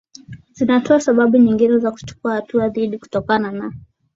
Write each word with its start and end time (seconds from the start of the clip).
zinatoa 0.53 0.99
sababu 1.01 1.37
nyingine 1.37 1.83
ya 1.83 1.91
kuchukua 1.91 2.33
hatua 2.33 2.69
dhidiKutokana 2.69 3.51
na 3.51 3.73